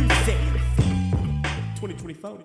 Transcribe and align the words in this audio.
music. 0.00 0.36
2020 1.76 2.14
phone. 2.14 2.44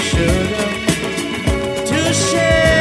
sugar 0.00 0.68
to 1.86 2.12
share. 2.12 2.77